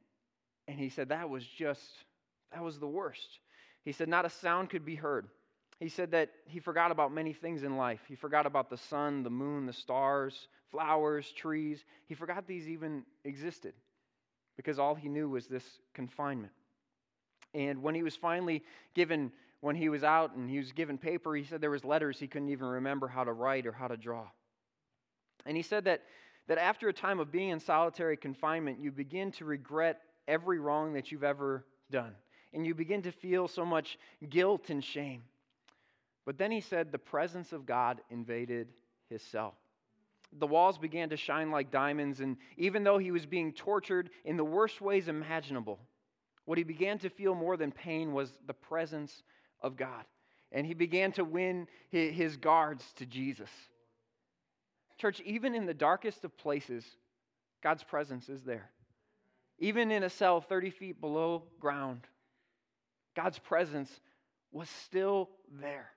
[0.69, 1.83] and he said that was just,
[2.53, 3.39] that was the worst.
[3.85, 5.29] He said not a sound could be heard.
[5.79, 8.01] He said that he forgot about many things in life.
[8.07, 11.85] He forgot about the sun, the moon, the stars, flowers, trees.
[12.07, 13.73] He forgot these even existed
[14.61, 16.53] because all he knew was this confinement.
[17.55, 18.63] And when he was finally
[18.95, 22.19] given, when he was out and he was given paper, he said there was letters
[22.19, 24.27] he couldn't even remember how to write or how to draw.
[25.47, 26.03] And he said that,
[26.47, 30.93] that after a time of being in solitary confinement, you begin to regret every wrong
[30.93, 32.13] that you've ever done.
[32.53, 35.23] And you begin to feel so much guilt and shame.
[36.27, 38.69] But then he said the presence of God invaded
[39.09, 39.55] his cell
[40.39, 44.37] the walls began to shine like diamonds, and even though he was being tortured in
[44.37, 45.79] the worst ways imaginable,
[46.45, 49.23] what he began to feel more than pain was the presence
[49.61, 50.05] of God.
[50.53, 53.51] And he began to win his guards to Jesus.
[54.99, 56.85] Church, even in the darkest of places,
[57.63, 58.71] God's presence is there.
[59.59, 62.07] Even in a cell 30 feet below ground,
[63.15, 64.01] God's presence
[64.51, 65.91] was still there.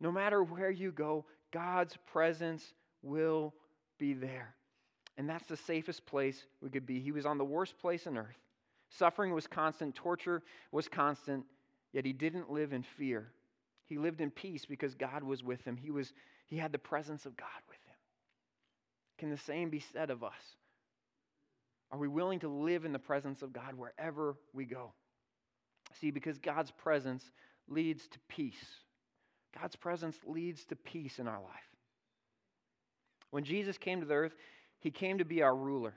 [0.00, 3.54] No matter where you go, God's presence will
[3.98, 4.54] be there.
[5.16, 7.00] And that's the safest place we could be.
[7.00, 8.38] He was on the worst place on earth.
[8.88, 11.44] Suffering was constant, torture was constant,
[11.92, 13.32] yet he didn't live in fear.
[13.86, 15.76] He lived in peace because God was with him.
[15.76, 16.12] He, was,
[16.46, 17.96] he had the presence of God with him.
[19.18, 20.32] Can the same be said of us?
[21.90, 24.92] Are we willing to live in the presence of God wherever we go?
[26.00, 27.22] See, because God's presence
[27.68, 28.64] leads to peace.
[29.60, 31.71] God's presence leads to peace in our life.
[33.32, 34.36] When Jesus came to the earth,
[34.78, 35.94] he came to be our ruler.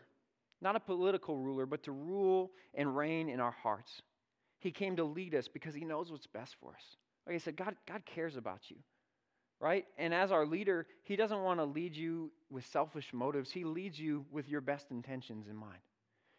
[0.62, 4.02] Not a political ruler, but to rule and reign in our hearts.
[4.60, 6.82] He came to lead us because he knows what's best for us.
[7.28, 8.78] Like I said, God, God cares about you,
[9.60, 9.86] right?
[9.98, 13.52] And as our leader, he doesn't want to lead you with selfish motives.
[13.52, 15.82] He leads you with your best intentions in mind.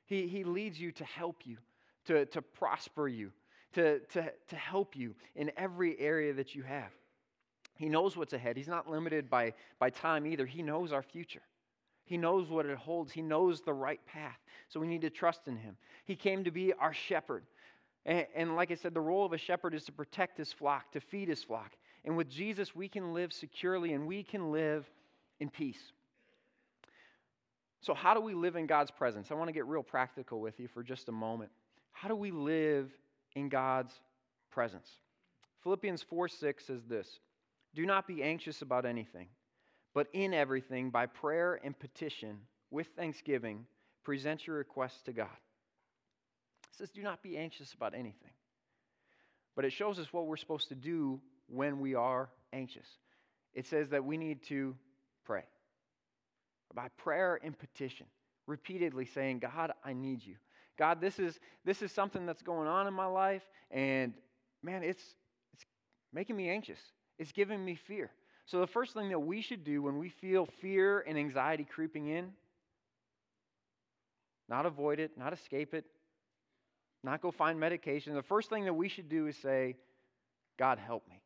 [0.07, 1.59] He, he leads you to help you,
[2.07, 3.33] to, to prosper you,
[3.75, 6.91] to, to, to help you in every area that you have.
[7.77, 8.57] He knows what's ahead.
[8.57, 10.47] He's not limited by, by time either.
[10.47, 11.43] He knows our future.
[12.05, 13.13] He knows what it holds.
[13.13, 14.39] He knows the right path.
[14.69, 15.77] So we need to trust in him.
[16.05, 17.45] He came to be our shepherd.
[18.07, 20.93] And, and, like I said, the role of a shepherd is to protect his flock,
[20.93, 21.73] to feed his flock.
[22.05, 24.89] And with Jesus, we can live securely and we can live
[25.41, 25.93] in peace.
[27.81, 29.31] So, how do we live in God's presence?
[29.31, 31.51] I want to get real practical with you for just a moment.
[31.93, 32.91] How do we live
[33.35, 33.93] in God's
[34.51, 34.89] presence?
[35.63, 37.19] Philippians 4 6 says this
[37.77, 39.29] Do not be anxious about anything
[39.97, 42.37] but in everything, by prayer and petition,
[42.71, 43.65] with thanksgiving,
[44.05, 45.39] present your requests to God.
[46.71, 48.35] It says, Do not be anxious about anything.
[49.55, 52.87] But it shows us what we're supposed to do when we are anxious.
[53.55, 54.77] It says that we need to
[55.25, 55.45] pray.
[56.75, 58.05] By prayer and petition,
[58.47, 60.35] repeatedly saying, God, I need you.
[60.77, 64.13] God, this is, this is something that's going on in my life, and
[64.63, 65.15] man, it's,
[65.55, 65.65] it's
[66.13, 66.81] making me anxious.
[67.19, 68.11] It's giving me fear.
[68.47, 72.09] So, the first thing that we should do when we feel fear and anxiety creeping
[72.09, 72.33] in,
[74.49, 75.85] not avoid it, not escape it,
[77.03, 78.15] not go find medication.
[78.15, 79.77] The first thing that we should do is say,
[80.59, 81.23] God, help me.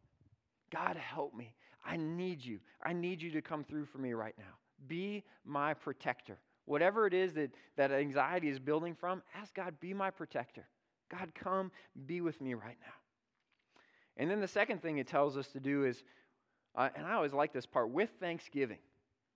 [0.70, 1.54] God, help me.
[1.84, 2.60] I need you.
[2.82, 4.54] I need you to come through for me right now.
[4.88, 6.38] Be my protector.
[6.64, 10.66] Whatever it is that, that anxiety is building from, ask God, be my protector.
[11.10, 11.72] God, come
[12.06, 12.99] be with me right now.
[14.16, 16.02] And then the second thing it tells us to do is
[16.74, 18.78] uh, and I always like this part with thanksgiving.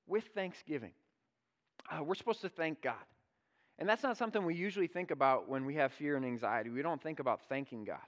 [0.06, 0.92] With thanksgiving.
[1.90, 2.94] Uh, we're supposed to thank God.
[3.78, 6.70] And that's not something we usually think about when we have fear and anxiety.
[6.70, 7.98] We don't think about thanking God.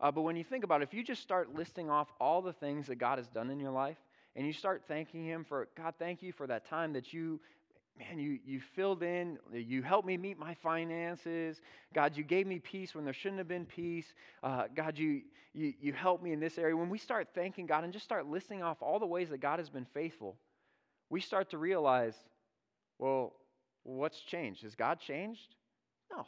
[0.00, 2.52] Uh, but when you think about it, if you just start listing off all the
[2.52, 3.98] things that God has done in your life,
[4.34, 7.40] and you start thanking Him for, God, thank you for that time that you
[7.98, 11.60] man, you, you filled in, you helped me meet my finances.
[11.94, 14.06] God, you gave me peace when there shouldn't have been peace.
[14.42, 15.22] Uh, God, you,
[15.54, 16.76] you, you helped me in this area.
[16.76, 19.58] When we start thanking God and just start listing off all the ways that God
[19.58, 20.36] has been faithful,
[21.10, 22.14] we start to realize,
[22.98, 23.34] well,
[23.82, 24.62] what's changed?
[24.62, 25.54] Has God changed?
[26.10, 26.26] No.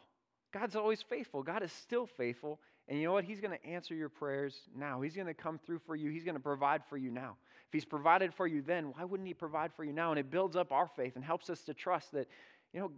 [0.52, 1.42] God's always faithful.
[1.42, 2.60] God is still faithful.
[2.86, 3.24] And you know what?
[3.24, 5.00] He's going to answer your prayers now.
[5.00, 6.10] He's going to come through for you.
[6.10, 7.36] He's going to provide for you now.
[7.68, 10.10] If He's provided for you then, why wouldn't He provide for you now?
[10.10, 12.28] And it builds up our faith and helps us to trust that,
[12.72, 12.90] you know,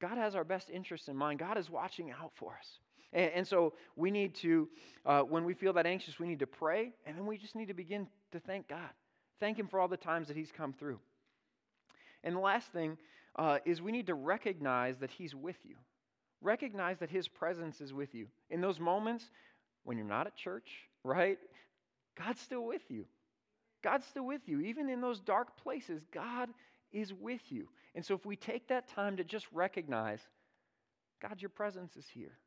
[0.00, 1.38] God has our best interests in mind.
[1.38, 2.78] God is watching out for us.
[3.12, 4.68] And, and so we need to,
[5.06, 7.68] uh, when we feel that anxious, we need to pray, and then we just need
[7.68, 8.90] to begin to thank God.
[9.40, 10.98] Thank Him for all the times that He's come through.
[12.22, 12.98] And the last thing
[13.36, 15.76] uh, is we need to recognize that He's with you.
[16.40, 18.26] Recognize that His presence is with you.
[18.50, 19.24] In those moments
[19.84, 20.68] when you're not at church,
[21.02, 21.38] right?
[22.16, 23.04] God's still with you.
[23.84, 24.60] God's still with you.
[24.60, 26.48] Even in those dark places, God
[26.90, 27.68] is with you.
[27.94, 30.20] And so if we take that time to just recognize,
[31.20, 32.38] God, your presence is here.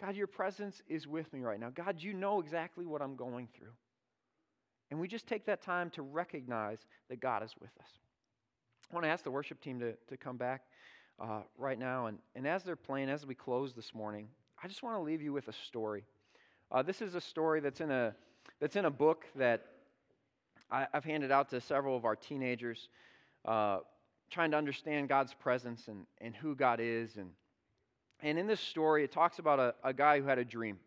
[0.00, 1.70] God, your presence is with me right now.
[1.70, 3.72] God, you know exactly what I'm going through.
[4.92, 7.88] And we just take that time to recognize that God is with us.
[8.90, 10.62] I want to ask the worship team to, to come back
[11.20, 12.06] uh, right now.
[12.06, 14.28] And, and as they're playing, as we close this morning,
[14.62, 16.04] I just want to leave you with a story.
[16.70, 18.14] Uh, this is a story that's in a,
[18.60, 19.66] that's in a book that
[20.72, 22.88] I, have handed out to several of our teenagers,
[23.44, 23.78] uh,
[24.30, 27.16] trying to understand God's presence and, and who God is.
[27.16, 27.30] And,
[28.22, 30.78] and in this story, it talks about a, a guy who had a dream.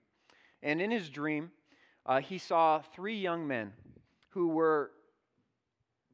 [0.64, 1.52] And in his dream,
[2.06, 3.74] uh, he saw three young men
[4.30, 4.92] who were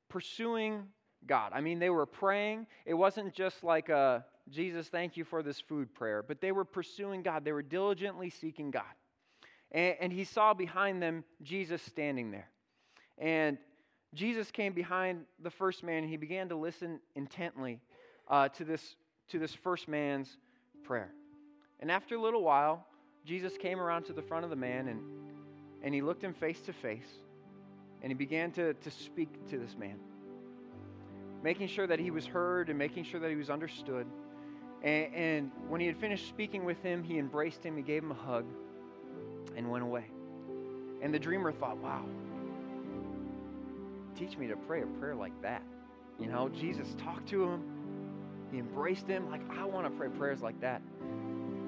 [0.09, 0.84] pursuing
[1.26, 1.51] God.
[1.55, 2.67] I mean, they were praying.
[2.86, 6.65] It wasn't just like a Jesus, thank you for this food prayer, but they were
[6.65, 7.45] pursuing God.
[7.45, 8.84] They were diligently seeking God.
[9.72, 12.51] And, and he saw behind them Jesus standing there.
[13.22, 13.57] And
[14.13, 17.80] Jesus came behind the first man and he began to listen intently
[18.28, 18.95] uh, to, this,
[19.30, 20.38] to this first man's
[20.84, 21.13] prayer.
[21.80, 22.86] And after a little while,
[23.26, 24.99] Jesus came around to the front of the man and,
[25.84, 27.07] and he looked him face to face
[28.01, 29.99] and he began to, to speak to this man.
[31.43, 34.07] making sure that he was heard and making sure that he was understood.
[34.84, 38.11] And, and when he had finished speaking with him, he embraced him, he gave him
[38.11, 38.45] a hug,
[39.55, 40.05] and went away.
[41.01, 42.05] And the dreamer thought, wow,
[44.22, 45.63] teach me to pray a prayer like that.
[46.19, 47.63] You know, Jesus talked to him,
[48.51, 49.32] he embraced him.
[49.32, 50.82] Like, I want to pray prayers like that.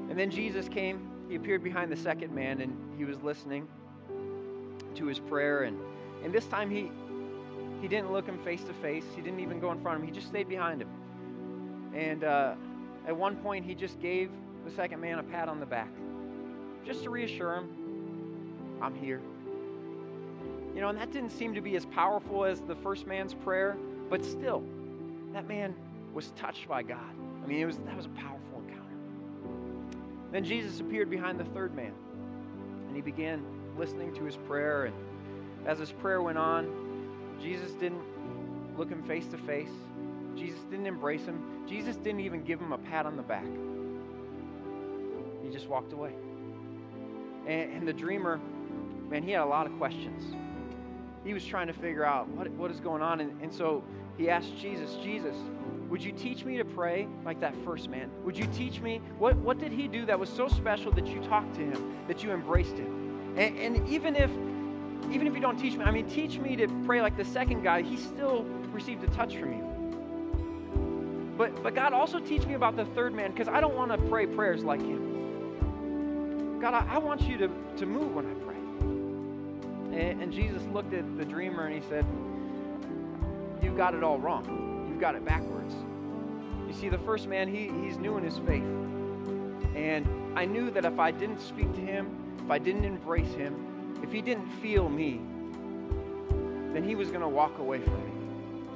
[0.09, 3.67] And then Jesus came, he appeared behind the second man, and he was listening
[4.93, 5.63] to his prayer.
[5.63, 5.79] And,
[6.23, 6.91] and this time he,
[7.81, 10.07] he didn't look him face to face, he didn't even go in front of him,
[10.07, 10.89] he just stayed behind him.
[11.95, 12.53] And uh,
[13.07, 14.29] at one point, he just gave
[14.63, 15.89] the second man a pat on the back,
[16.85, 19.21] just to reassure him, I'm here.
[20.73, 23.77] You know, and that didn't seem to be as powerful as the first man's prayer,
[24.09, 24.63] but still,
[25.33, 25.75] that man
[26.13, 26.99] was touched by God.
[27.43, 28.95] I mean, it was, that was a powerful encounter.
[30.31, 31.93] Then Jesus appeared behind the third man,
[32.87, 33.43] and he began
[33.77, 34.85] listening to his prayer.
[34.85, 34.95] And
[35.65, 38.01] as his prayer went on, Jesus didn't
[38.77, 39.69] look him face to face.
[40.35, 41.43] Jesus didn't embrace him.
[41.67, 43.45] Jesus didn't even give him a pat on the back.
[45.43, 46.13] He just walked away.
[47.45, 48.39] And, and the dreamer,
[49.09, 50.23] man, he had a lot of questions.
[51.23, 53.21] He was trying to figure out what, what is going on.
[53.21, 53.83] And, and so
[54.17, 55.35] he asked Jesus, Jesus,
[55.89, 58.09] would you teach me to pray like that first man?
[58.23, 59.01] Would you teach me?
[59.17, 62.23] What, what did he do that was so special that you talked to him, that
[62.23, 63.35] you embraced him?
[63.37, 64.29] And, and even if
[65.11, 67.61] even if you don't teach me, I mean, teach me to pray like the second
[67.61, 71.33] guy, he still received a touch from you.
[71.37, 73.97] But, but God, also teach me about the third man because I don't want to
[74.09, 76.59] pray prayers like him.
[76.61, 78.42] God, I, I, want you to, to move when I.
[79.93, 82.05] And, Jesus looked at the dreamer and he said,
[83.61, 84.87] You've got it all wrong.
[84.89, 85.73] You've got it backwards.
[86.67, 88.63] You see, the first man, he, he's new in his faith.
[89.75, 92.09] And I knew that if I didn't speak to him,
[92.43, 95.21] if I didn't embrace him, if he didn't feel me,
[96.73, 98.13] then he was going to walk away from me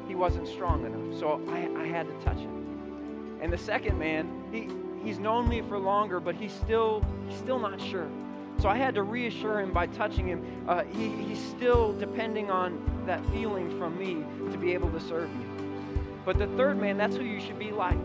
[0.08, 1.20] he wasn't strong enough.
[1.20, 3.38] So I, I had to touch him.
[3.42, 4.70] And the second man, he,
[5.06, 8.08] he's known me for longer, but he's still, he's still not sure.
[8.60, 10.66] So I had to reassure him by touching him.
[10.68, 15.34] Uh, he, he's still depending on that feeling from me to be able to serve
[15.36, 15.46] me.
[16.26, 17.98] But the third man, that's who you should be like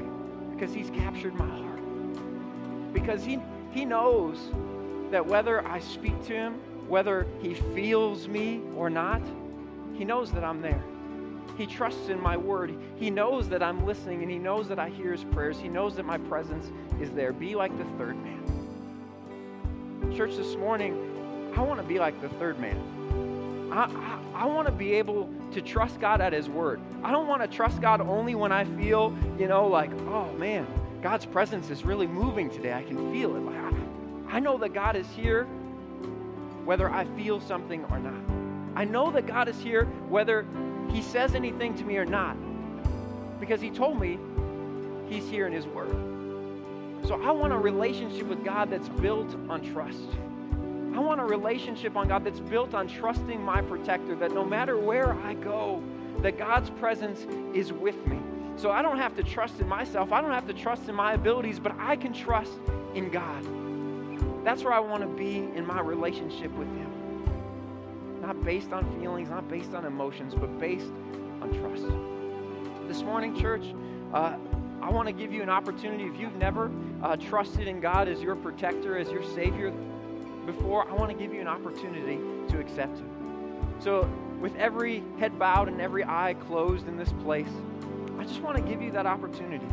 [0.53, 2.93] because he's captured my heart.
[2.93, 3.41] Because he,
[3.73, 4.51] he knows
[5.11, 6.55] that whether I speak to him,
[6.87, 9.23] whether he feels me or not,
[9.95, 10.83] he knows that I'm there.
[11.57, 12.75] He trusts in my word.
[12.97, 15.59] He knows that I'm listening and he knows that I hear his prayers.
[15.59, 17.33] He knows that my presence is there.
[17.33, 18.52] Be like the third man.
[20.17, 23.71] Church, this morning, I want to be like the third man.
[23.73, 26.83] I, I, I want to be able to trust God at his word.
[27.03, 30.67] I don't want to trust God only when I feel, you know, like, oh man,
[31.01, 32.75] God's presence is really moving today.
[32.75, 33.41] I can feel it.
[33.41, 35.45] Like, I, I know that God is here
[36.67, 38.23] whether I feel something or not.
[38.79, 40.47] I know that God is here whether
[40.91, 42.37] he says anything to me or not
[43.41, 44.19] because he told me
[45.09, 46.12] he's here in his word.
[47.05, 50.09] So I want a relationship with God that's built on trust.
[50.95, 54.79] I want a relationship on God that's built on trusting my protector, that no matter
[54.79, 55.83] where I go,
[56.21, 58.19] that God's presence is with me.
[58.57, 60.13] So I don't have to trust in myself.
[60.13, 62.53] I don't have to trust in my abilities, but I can trust
[62.95, 63.43] in God.
[64.45, 66.93] That's where I want to be in my relationship with Him
[68.23, 70.93] not based on feelings, not based on emotions, but based
[71.43, 71.87] on trust.
[72.87, 73.75] This morning, church,
[74.15, 74.37] uh,
[74.83, 76.05] I want to give you an opportunity.
[76.05, 76.69] If you've never
[77.05, 79.73] uh, trusted in God as your protector, as your Savior
[80.45, 82.19] before, I want to give you an opportunity
[82.49, 83.09] to accept Him.
[83.79, 84.11] So,
[84.41, 87.49] with every head bowed and every eye closed in this place,
[88.19, 89.65] I just want to give you that opportunity.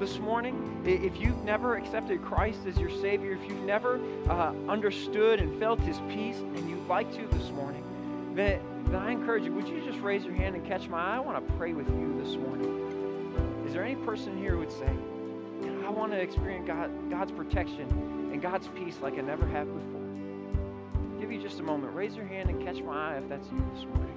[0.00, 5.40] This morning, if you've never accepted Christ as your Savior, if you've never uh, understood
[5.40, 7.84] and felt His peace, and you'd like to this morning,
[8.34, 11.16] then, then I encourage you, would you just raise your hand and catch my eye?
[11.16, 12.87] I want to pray with you this morning.
[13.68, 14.88] Is there any person here who would say,
[15.84, 17.82] I want to experience God, God's protection
[18.32, 20.00] and God's peace like I never have before?
[21.12, 21.94] I'll give you just a moment.
[21.94, 24.14] Raise your hand and catch my eye if that's you this morning.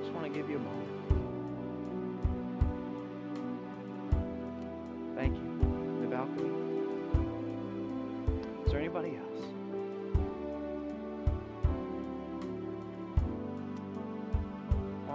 [0.00, 0.91] Just want to give you a moment.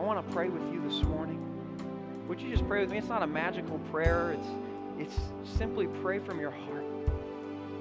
[0.08, 1.38] Want to pray with you this morning.
[2.30, 2.98] Would you just pray with me?
[2.98, 4.32] It's not a magical prayer.
[4.32, 4.48] It's
[4.98, 6.86] it's simply pray from your heart.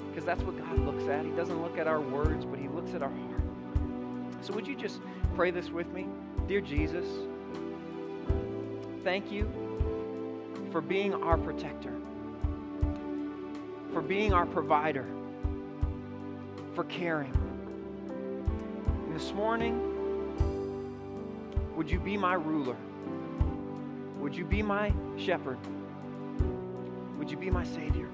[0.09, 1.25] Because that's what God looks at.
[1.25, 3.43] He doesn't look at our words, but he looks at our heart.
[4.41, 5.01] So would you just
[5.37, 6.09] pray this with me?
[6.49, 7.07] Dear Jesus,
[9.05, 9.49] thank you
[10.73, 11.95] for being our protector,
[13.93, 15.07] for being our provider,
[16.75, 17.33] for caring.
[18.09, 19.96] And this morning,
[21.87, 22.75] would you be my ruler?
[24.19, 25.57] Would you be my shepherd?
[27.17, 28.09] Would you be my Savior?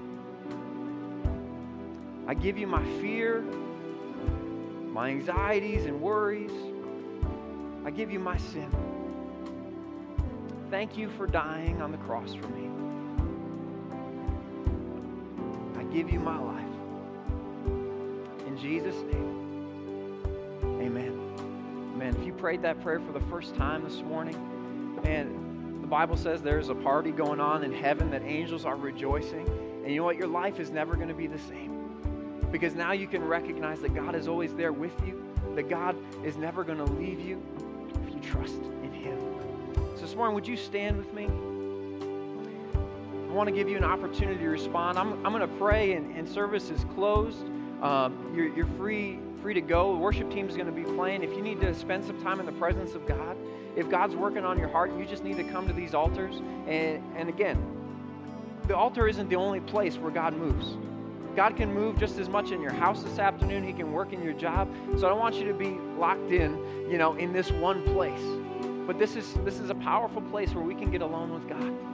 [2.27, 3.41] I give you my fear,
[4.91, 6.51] my anxieties and worries.
[7.83, 8.69] I give you my sin.
[10.69, 12.69] Thank you for dying on the cross for me.
[15.79, 16.75] I give you my life.
[18.45, 19.32] In Jesus' name,
[22.43, 24.35] prayed that prayer for the first time this morning,
[25.01, 29.47] man, the Bible says there's a party going on in heaven that angels are rejoicing.
[29.81, 30.17] And you know what?
[30.17, 32.41] Your life is never going to be the same.
[32.51, 35.23] Because now you can recognize that God is always there with you,
[35.55, 37.41] that God is never going to leave you
[38.05, 39.17] if you trust in Him.
[39.95, 41.27] So this morning, would you stand with me?
[43.29, 44.99] I want to give you an opportunity to respond.
[44.99, 47.45] I'm, I'm going to pray, and, and service is closed.
[47.81, 49.91] Um, you're, you're free, free to go.
[49.91, 51.21] The worship team is going to be playing.
[51.21, 53.35] If you need to spend some time in the presence of God,
[53.75, 56.37] if God's working on your heart, you just need to come to these altars.
[56.65, 57.61] And, and again,
[58.67, 60.77] the altar isn't the only place where God moves.
[61.35, 63.65] God can move just as much in your house this afternoon.
[63.65, 64.73] He can work in your job.
[64.97, 66.57] So I don't want you to be locked in,
[66.89, 68.21] you know, in this one place.
[68.87, 71.92] But this is this is a powerful place where we can get alone with God.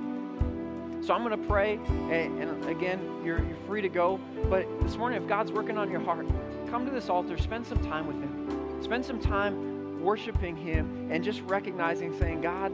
[1.01, 1.79] So I'm going to pray,
[2.11, 4.19] and, and again, you're, you're free to go.
[4.49, 6.27] But this morning, if God's working on your heart,
[6.69, 11.23] come to this altar, spend some time with Him, spend some time worshiping Him, and
[11.23, 12.73] just recognizing, saying, God,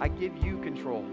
[0.00, 1.04] I give you control.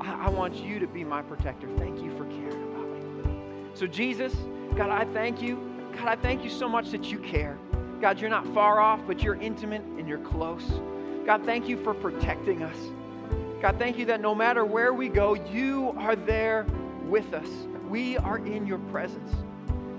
[0.00, 1.68] I, I want you to be my protector.
[1.76, 2.88] Thank you for caring about
[3.26, 3.40] me.
[3.74, 4.32] So, Jesus,
[4.76, 5.58] God, I thank you.
[5.92, 7.58] God, I thank you so much that you care.
[8.00, 10.80] God, you're not far off, but you're intimate and you're close.
[11.24, 12.76] God, thank you for protecting us.
[13.60, 16.66] God, thank you that no matter where we go, you are there
[17.04, 17.48] with us.
[17.88, 19.32] We are in your presence.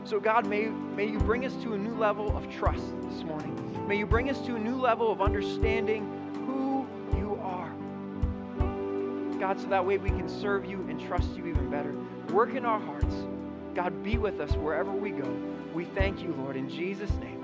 [0.03, 3.87] So, God, may, may you bring us to a new level of trust this morning.
[3.87, 6.05] May you bring us to a new level of understanding
[6.45, 6.87] who
[7.17, 7.73] you are.
[9.39, 11.95] God, so that way we can serve you and trust you even better.
[12.33, 13.15] Work in our hearts.
[13.73, 15.35] God, be with us wherever we go.
[15.73, 17.36] We thank you, Lord, in Jesus' name.